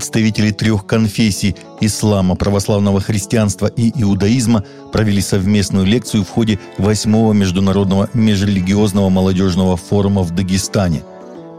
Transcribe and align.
Представители 0.00 0.50
трех 0.50 0.86
конфессий– 0.86 1.54
ислама, 1.82 2.34
православного 2.34 3.02
христианства 3.02 3.66
и 3.66 3.92
иудаизма– 4.00 4.64
провели 4.92 5.20
совместную 5.20 5.84
лекцию 5.84 6.24
в 6.24 6.30
ходе 6.30 6.58
восьмого 6.78 7.34
международного 7.34 8.08
межрелигиозного 8.14 9.10
молодежного 9.10 9.76
форума 9.76 10.22
в 10.22 10.34
Дагестане. 10.34 11.02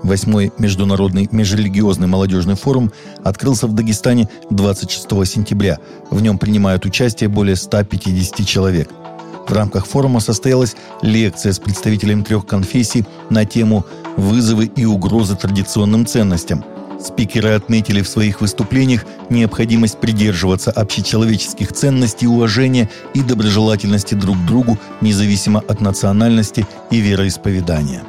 Восьмой 0.02 0.52
международный 0.58 1.30
межрелигиозный 1.32 2.08
молодежный 2.08 2.56
форум 2.56 2.92
открылся 3.24 3.68
в 3.68 3.74
Дагестане 3.74 4.28
26 4.50 5.08
сентября. 5.28 5.78
В 6.10 6.20
нем 6.20 6.40
принимают 6.40 6.84
участие 6.86 7.30
более 7.30 7.56
150 7.56 8.48
человек. 8.48 8.90
В 9.48 9.54
рамках 9.54 9.86
форума 9.86 10.20
состоялась 10.20 10.76
лекция 11.04 11.54
с 11.54 11.60
представителями 11.60 12.24
трех 12.24 12.48
конфессий 12.48 13.06
на 13.30 13.46
тему 13.46 13.86
«Вызовы 14.18 14.66
и 14.66 14.84
угрозы 14.86 15.36
традиционным 15.36 16.08
ценностям», 16.08 16.66
Спикеры 17.04 17.50
отметили 17.50 18.02
в 18.02 18.08
своих 18.08 18.42
выступлениях 18.42 19.06
необходимость 19.30 20.00
придерживаться 20.00 20.72
общечеловеческих 20.72 21.74
ценностей 21.74 22.28
уважения 22.28 22.90
и 23.14 23.22
доброжелательности 23.22 24.14
друг 24.14 24.38
к 24.38 24.46
другу, 24.46 24.78
независимо 25.02 25.64
от 25.68 25.82
национальности 25.82 26.68
и 26.92 27.00
вероисповедания. 27.00 28.04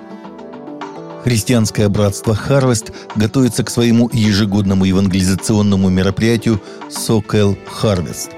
Христианское 1.25 1.89
братство 1.89 2.35
«Харвест» 2.35 2.93
готовится 3.15 3.65
к 3.65 3.71
своему 3.71 4.11
ежегодному 4.13 4.85
евангелизационному 4.85 5.89
мероприятию 5.89 6.61
«Сокел 6.91 7.57
Харвест». 7.71 8.31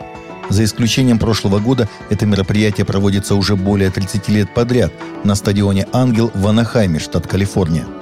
За 0.51 0.63
исключением 0.63 1.19
прошлого 1.19 1.59
года 1.59 1.89
это 2.11 2.27
мероприятие 2.27 2.85
проводится 2.85 3.35
уже 3.35 3.57
более 3.57 3.91
30 3.91 4.29
лет 4.29 4.53
подряд 4.55 4.93
на 5.25 5.35
стадионе 5.35 5.89
«Ангел» 5.93 6.31
в 6.35 6.47
Анахайме, 6.47 7.01
штат 7.01 7.27
Калифорния– 7.27 7.87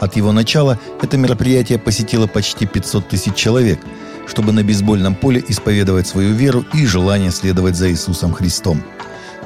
от 0.00 0.16
его 0.16 0.32
начала 0.32 0.78
это 1.02 1.16
мероприятие 1.16 1.78
посетило 1.78 2.26
почти 2.26 2.66
500 2.66 3.08
тысяч 3.08 3.34
человек, 3.34 3.78
чтобы 4.26 4.52
на 4.52 4.62
бейсбольном 4.62 5.14
поле 5.14 5.42
исповедовать 5.48 6.06
свою 6.06 6.34
веру 6.34 6.64
и 6.74 6.86
желание 6.86 7.30
следовать 7.30 7.76
за 7.76 7.90
Иисусом 7.90 8.32
Христом. 8.32 8.82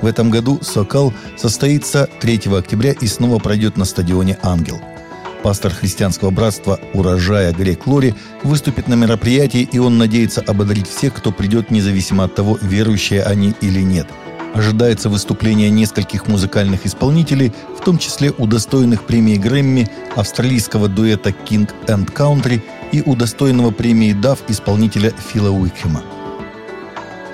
В 0.01 0.07
этом 0.07 0.31
году 0.31 0.59
«Сокал» 0.63 1.13
состоится 1.37 2.09
3 2.21 2.43
октября 2.57 2.93
и 2.93 3.07
снова 3.07 3.39
пройдет 3.39 3.77
на 3.77 3.85
стадионе 3.85 4.39
«Ангел». 4.43 4.81
Пастор 5.43 5.73
христианского 5.73 6.31
братства 6.31 6.79
«Урожая» 6.93 7.53
Грек 7.53 7.87
Лори 7.87 8.15
выступит 8.43 8.89
на 8.89 8.95
мероприятии, 8.95 9.69
и 9.71 9.79
он 9.79 9.99
надеется 9.99 10.43
ободрить 10.43 10.89
всех, 10.89 11.15
кто 11.15 11.33
придет, 11.33 11.71
независимо 11.71 12.25
от 12.25 12.35
того, 12.35 12.59
верующие 12.61 13.23
они 13.23 13.55
или 13.61 13.81
нет– 13.81 14.07
Ожидается 14.55 15.09
выступление 15.09 15.71
нескольких 15.71 16.27
музыкальных 16.27 16.85
исполнителей, 16.85 17.53
в 17.79 17.85
том 17.85 17.99
числе 17.99 18.33
удостоенных 18.33 19.05
премии 19.05 19.37
Грэмми, 19.37 19.89
австралийского 20.17 20.89
дуэта 20.89 21.31
King 21.31 21.71
and 21.87 22.13
Country 22.13 22.61
и 22.91 23.01
удостоенного 23.01 23.71
премии 23.71 24.13
DAF 24.13 24.41
исполнителя 24.49 25.13
Фила 25.33 25.51
Уикхема. 25.51 26.03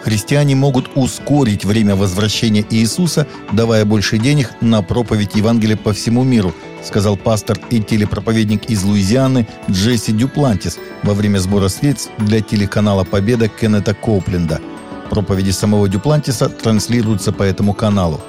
Христиане 0.05 0.55
могут 0.55 0.91
ускорить 0.95 1.65
время 1.65 1.97
возвращения 1.97 2.65
Иисуса, 2.71 3.27
давая 3.51 3.85
больше 3.85 4.19
денег 4.19 4.53
на 4.61 4.83
проповедь 4.83 5.35
Евангелия 5.35 5.77
по 5.77 5.93
всему 5.93 6.23
миру, 6.23 6.55
сказал 6.85 7.17
пастор 7.17 7.59
и 7.71 7.81
телепроповедник 7.81 8.71
из 8.71 8.85
Луизианы 8.85 9.49
Джесси 9.69 10.13
Дюплантис 10.13 10.79
во 11.03 11.15
время 11.15 11.39
сбора 11.39 11.69
средств 11.69 12.13
для 12.19 12.41
телеканала 12.41 13.03
«Победа» 13.03 13.49
Кеннета 13.49 13.95
Коупленда– 13.95 14.61
Проповеди 15.11 15.51
самого 15.51 15.89
Дюплантиса 15.89 16.49
транслируются 16.49 17.33
по 17.33 17.43
этому 17.43 17.75
каналу. 17.75 18.21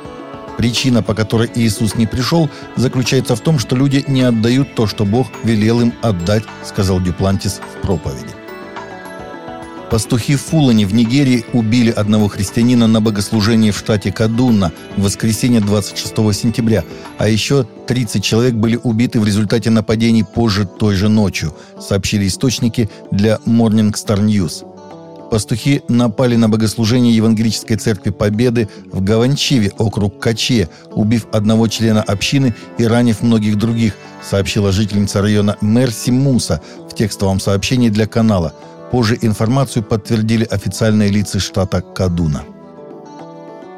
Причина, 0.58 1.04
по 1.04 1.14
которой 1.14 1.50
Иисус 1.54 1.96
не 1.96 2.08
пришел, 2.08 2.50
заключается 2.76 3.36
в 3.36 3.42
том, 3.42 3.60
что 3.60 3.76
люди 3.76 4.04
не 4.08 4.24
отдают 4.24 4.76
то, 4.76 4.88
что 4.88 5.06
Бог 5.06 5.28
велел 5.44 5.82
им 5.82 5.94
отдать, 6.02 6.44
сказал 6.64 7.00
Дюплантис 7.00 7.62
в 7.78 7.82
проповеди. 7.82 8.34
Пастухи 9.90 10.36
в 10.36 10.42
Фулане 10.42 10.86
в 10.86 10.94
Нигерии 10.94 11.46
убили 11.54 11.92
одного 11.92 12.28
христианина 12.28 12.88
на 12.88 13.00
богослужении 13.00 13.72
в 13.72 13.78
штате 13.78 14.12
Кадуна 14.12 14.74
в 14.98 15.04
воскресенье 15.04 15.62
26 15.62 16.14
сентября, 16.36 16.84
а 17.18 17.30
еще 17.30 17.66
30 17.88 18.22
человек 18.22 18.56
были 18.56 18.78
убиты 18.84 19.20
в 19.22 19.26
результате 19.26 19.70
нападений 19.70 20.24
позже 20.24 20.66
той 20.66 20.96
же 20.96 21.08
ночью, 21.08 21.56
сообщили 21.80 22.28
источники 22.28 22.90
для 23.12 23.40
Morning 23.46 23.94
Star 23.94 24.20
News. 24.20 24.77
Пастухи 25.30 25.82
напали 25.90 26.36
на 26.36 26.48
богослужение 26.48 27.16
Евангелической 27.16 27.76
Церкви 27.78 28.12
Победы 28.12 28.70
в 28.92 29.04
Гаванчиве, 29.04 29.72
округ 29.78 30.20
Каче, 30.20 30.70
убив 30.92 31.28
одного 31.32 31.68
члена 31.68 32.02
общины 32.02 32.56
и 32.78 32.86
ранив 32.86 33.22
многих 33.22 33.58
других, 33.58 33.94
сообщила 34.24 34.72
жительница 34.72 35.22
района 35.22 35.58
Мерси 35.62 36.12
Муса 36.12 36.62
в 36.90 36.96
текстовом 36.96 37.40
сообщении 37.40 37.90
для 37.90 38.08
канала. 38.08 38.54
Позже 38.92 39.18
информацию 39.22 39.84
подтвердили 39.84 40.46
официальные 40.46 41.10
лица 41.10 41.40
штата 41.40 41.82
Кадуна. 41.82 42.44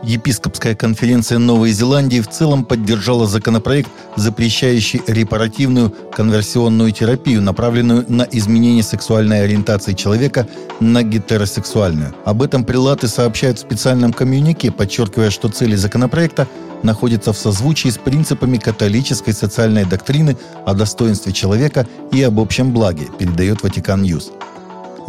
Епископская 0.04 0.76
конференция 0.76 1.40
Новой 1.40 1.72
Зеландии 1.72 2.22
в 2.22 2.30
целом 2.30 2.64
поддержала 2.64 3.28
законопроект, 3.28 3.90
запрещающий 4.16 5.02
репаративную 5.08 5.94
конверсионную 6.14 6.92
терапию, 6.92 7.42
направленную 7.42 8.06
на 8.08 8.24
изменение 8.32 8.84
сексуальной 8.84 9.44
ориентации 9.44 9.94
человека 9.94 10.48
на 10.80 11.04
гетеросексуальную. 11.04 12.16
Об 12.24 12.42
этом 12.42 12.64
прелаты 12.64 13.08
сообщают 13.08 13.58
в 13.58 13.62
специальном 13.62 14.14
коммюнике, 14.14 14.72
подчеркивая, 14.72 15.30
что 15.30 15.50
цели 15.50 15.76
законопроекта 15.76 16.48
находятся 16.82 17.34
в 17.34 17.38
созвучии 17.38 17.90
с 17.90 17.98
принципами 17.98 18.58
католической 18.58 19.34
социальной 19.34 19.84
доктрины 19.84 20.38
о 20.66 20.74
достоинстве 20.74 21.34
человека 21.34 21.86
и 22.14 22.24
об 22.24 22.40
общем 22.40 22.72
благе, 22.72 23.08
передает 23.20 23.64
Vatican 23.64 24.02
News. 24.04 24.32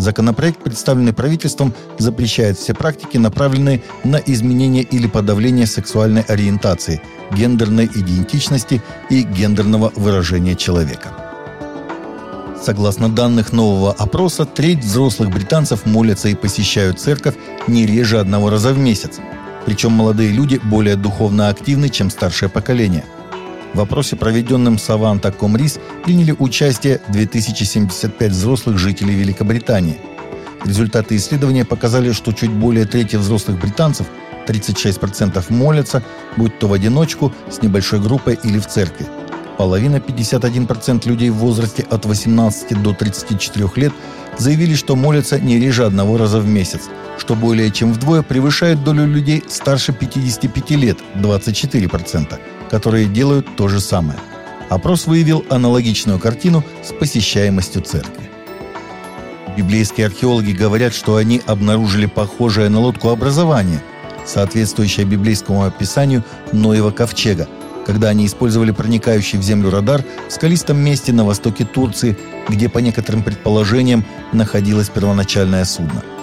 Законопроект, 0.00 0.62
представленный 0.62 1.12
правительством, 1.12 1.74
запрещает 1.98 2.56
все 2.56 2.72
практики, 2.72 3.18
направленные 3.18 3.82
на 4.02 4.16
изменение 4.16 4.82
или 4.82 5.06
подавление 5.06 5.66
сексуальной 5.66 6.22
ориентации, 6.22 7.02
гендерной 7.32 7.84
идентичности 7.84 8.80
и 9.10 9.20
гендерного 9.20 9.92
выражения 9.94 10.56
человека. 10.56 11.10
Согласно 12.62 13.10
данных 13.10 13.52
нового 13.52 13.92
опроса, 13.92 14.46
треть 14.46 14.82
взрослых 14.82 15.28
британцев 15.28 15.84
молятся 15.84 16.30
и 16.30 16.34
посещают 16.34 16.98
церковь 16.98 17.34
не 17.66 17.84
реже 17.84 18.20
одного 18.20 18.48
раза 18.48 18.72
в 18.72 18.78
месяц. 18.78 19.18
Причем 19.66 19.92
молодые 19.92 20.30
люди 20.30 20.58
более 20.64 20.96
духовно 20.96 21.50
активны, 21.50 21.90
чем 21.90 22.08
старшее 22.08 22.48
поколение– 22.48 23.04
в 23.74 23.80
опросе, 23.80 24.16
проведенном 24.16 24.78
Саванта 24.78 25.30
Комрис, 25.32 25.78
приняли 26.04 26.34
участие 26.38 27.00
2075 27.08 28.32
взрослых 28.32 28.78
жителей 28.78 29.14
Великобритании. 29.14 29.98
Результаты 30.64 31.16
исследования 31.16 31.64
показали, 31.64 32.12
что 32.12 32.32
чуть 32.32 32.50
более 32.50 32.84
трети 32.84 33.16
взрослых 33.16 33.60
британцев, 33.60 34.06
36% 34.46 35.44
молятся, 35.50 36.02
будь 36.36 36.58
то 36.58 36.68
в 36.68 36.72
одиночку, 36.72 37.32
с 37.50 37.62
небольшой 37.62 38.00
группой 38.00 38.38
или 38.42 38.58
в 38.58 38.66
церкви. 38.66 39.06
Половина, 39.56 39.96
51% 39.96 41.06
людей 41.06 41.30
в 41.30 41.36
возрасте 41.36 41.86
от 41.90 42.06
18 42.06 42.82
до 42.82 42.94
34 42.94 43.68
лет 43.76 43.92
заявили, 44.38 44.74
что 44.74 44.96
молятся 44.96 45.38
не 45.38 45.58
реже 45.60 45.84
одного 45.84 46.16
раза 46.16 46.40
в 46.40 46.48
месяц, 46.48 46.82
что 47.18 47.34
более 47.34 47.70
чем 47.70 47.92
вдвое 47.92 48.22
превышает 48.22 48.82
долю 48.82 49.06
людей 49.06 49.44
старше 49.48 49.92
55 49.92 50.70
лет– 50.70 50.98
24% 51.16 52.40
которые 52.70 53.06
делают 53.06 53.56
то 53.56 53.68
же 53.68 53.80
самое. 53.80 54.18
Опрос 54.68 55.06
выявил 55.06 55.44
аналогичную 55.50 56.18
картину 56.20 56.64
с 56.82 56.92
посещаемостью 56.92 57.82
церкви. 57.82 58.30
Библейские 59.56 60.06
археологи 60.06 60.52
говорят, 60.52 60.94
что 60.94 61.16
они 61.16 61.42
обнаружили 61.46 62.06
похожее 62.06 62.68
на 62.68 62.78
лодку 62.78 63.08
образование, 63.08 63.82
соответствующее 64.24 65.04
библейскому 65.04 65.64
описанию 65.64 66.22
Ноева 66.52 66.92
ковчега, 66.92 67.48
когда 67.84 68.10
они 68.10 68.26
использовали 68.26 68.70
проникающий 68.70 69.38
в 69.38 69.42
землю 69.42 69.70
радар 69.70 70.04
в 70.28 70.32
скалистом 70.32 70.78
месте 70.78 71.12
на 71.12 71.24
востоке 71.24 71.64
Турции, 71.64 72.16
где, 72.48 72.68
по 72.68 72.78
некоторым 72.78 73.24
предположениям, 73.24 74.04
находилось 74.32 74.88
первоначальное 74.88 75.64
судно– 75.64 76.04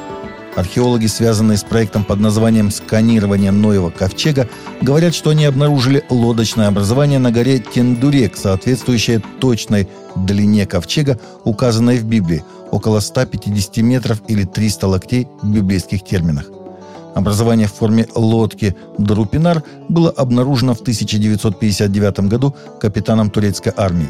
Археологи, 0.58 1.06
связанные 1.06 1.56
с 1.56 1.64
проектом 1.64 2.04
под 2.04 2.20
названием 2.20 2.72
«Сканирование 2.72 3.52
Ноева 3.52 3.92
ковчега», 3.92 4.50
говорят, 4.82 5.14
что 5.14 5.30
они 5.30 5.46
обнаружили 5.46 6.04
лодочное 6.10 6.68
образование 6.68 7.20
на 7.20 7.32
горе 7.32 7.60
Тендурек, 7.60 8.36
соответствующее 8.36 9.22
точной 9.40 9.88
длине 10.16 10.66
ковчега, 10.66 11.20
указанной 11.44 12.00
в 12.00 12.06
Библии, 12.06 12.44
около 12.72 13.02
150 13.02 13.78
метров 13.78 14.24
или 14.28 14.46
300 14.46 14.88
локтей 14.88 15.28
в 15.44 15.48
библейских 15.48 16.04
терминах. 16.04 16.50
Образование 17.14 17.68
в 17.68 17.74
форме 17.74 18.08
лодки 18.16 18.76
Друпинар 18.98 19.62
было 19.90 20.10
обнаружено 20.10 20.74
в 20.74 20.82
1959 20.82 22.22
году 22.22 22.56
капитаном 22.82 23.30
турецкой 23.30 23.74
армии. 23.78 24.10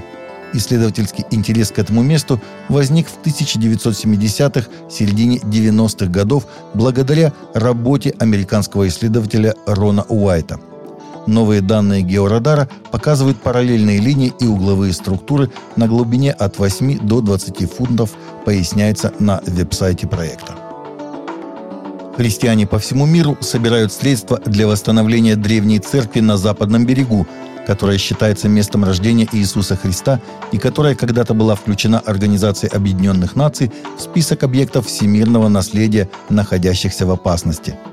Исследовательский 0.53 1.25
интерес 1.31 1.71
к 1.71 1.79
этому 1.79 2.01
месту 2.01 2.41
возник 2.69 3.07
в 3.07 3.25
1970-х, 3.25 4.67
середине 4.89 5.37
90-х 5.37 6.07
годов 6.07 6.47
благодаря 6.73 7.33
работе 7.53 8.15
американского 8.19 8.87
исследователя 8.87 9.55
Рона 9.65 10.03
Уайта. 10.09 10.59
Новые 11.27 11.59
данные 11.59 12.03
георадара 12.03 12.69
показывают 12.89 13.41
параллельные 13.41 13.99
линии 13.99 14.33
и 14.39 14.45
угловые 14.47 14.93
структуры 14.93 15.51
на 15.75 15.87
глубине 15.87 16.31
от 16.31 16.57
8 16.57 16.99
до 17.05 17.19
20 17.19 17.69
фунтов, 17.69 18.11
поясняется 18.45 19.13
на 19.19 19.41
веб-сайте 19.45 20.07
проекта. 20.07 20.55
Христиане 22.15 22.65
по 22.65 22.79
всему 22.79 23.05
миру 23.05 23.37
собирают 23.41 23.93
средства 23.93 24.41
для 24.43 24.67
восстановления 24.67 25.35
древней 25.35 25.79
церкви 25.79 26.21
на 26.21 26.37
западном 26.37 26.85
берегу, 26.85 27.27
которая 27.67 27.97
считается 27.97 28.47
местом 28.47 28.85
рождения 28.85 29.27
Иисуса 29.33 29.75
Христа 29.75 30.21
и 30.53 30.57
которая 30.57 30.95
когда-то 30.95 31.33
была 31.33 31.53
включена 31.55 31.99
Организацией 31.99 32.71
Объединенных 32.73 33.35
Наций 33.35 33.71
в 33.97 34.01
список 34.01 34.43
объектов 34.43 34.87
всемирного 34.87 35.49
наследия, 35.49 36.09
находящихся 36.29 37.05
в 37.05 37.11
опасности– 37.11 37.75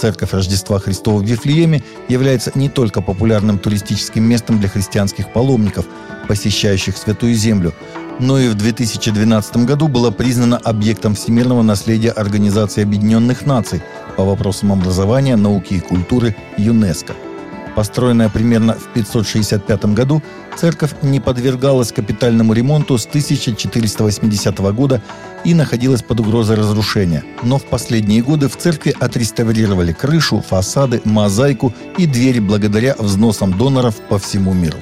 Церковь 0.00 0.32
Рождества 0.32 0.78
Христова 0.78 1.20
в 1.20 1.24
Вифлееме 1.24 1.82
является 2.08 2.50
не 2.54 2.70
только 2.70 3.02
популярным 3.02 3.58
туристическим 3.58 4.24
местом 4.24 4.58
для 4.58 4.70
христианских 4.70 5.30
паломников, 5.30 5.84
посещающих 6.26 6.96
Святую 6.96 7.34
Землю, 7.34 7.74
но 8.18 8.38
и 8.38 8.48
в 8.48 8.54
2012 8.54 9.58
году 9.66 9.88
была 9.88 10.10
признана 10.10 10.56
объектом 10.56 11.14
всемирного 11.14 11.60
наследия 11.60 12.12
Организации 12.12 12.82
Объединенных 12.82 13.44
Наций 13.44 13.82
по 14.16 14.24
вопросам 14.24 14.72
образования, 14.72 15.36
науки 15.36 15.74
и 15.74 15.80
культуры 15.80 16.34
ЮНЕСКО– 16.56 17.14
Построенная 17.74 18.28
примерно 18.28 18.74
в 18.74 18.92
565 18.92 19.84
году, 19.86 20.22
церковь 20.56 20.94
не 21.02 21.20
подвергалась 21.20 21.92
капитальному 21.92 22.52
ремонту 22.52 22.98
с 22.98 23.06
1480 23.06 24.58
года 24.74 25.02
и 25.44 25.54
находилась 25.54 26.02
под 26.02 26.20
угрозой 26.20 26.56
разрушения. 26.56 27.24
Но 27.42 27.58
в 27.58 27.64
последние 27.64 28.22
годы 28.22 28.48
в 28.48 28.56
церкви 28.56 28.94
отреставрировали 28.98 29.92
крышу, 29.92 30.42
фасады, 30.46 31.00
мозаику 31.04 31.72
и 31.96 32.06
двери 32.06 32.40
благодаря 32.40 32.96
взносам 32.98 33.56
доноров 33.56 33.96
по 34.08 34.18
всему 34.18 34.52
миру. 34.52 34.78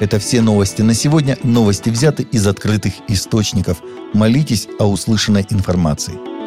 Это 0.00 0.20
все 0.20 0.40
новости 0.40 0.82
на 0.82 0.94
сегодня. 0.94 1.36
Новости 1.42 1.90
взяты 1.90 2.22
из 2.22 2.46
открытых 2.46 2.92
источников. 3.08 3.78
Молитесь 4.14 4.68
о 4.78 4.88
услышанной 4.88 5.44
информации. 5.50 6.37